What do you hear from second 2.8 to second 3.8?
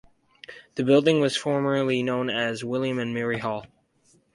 and Mary Hall.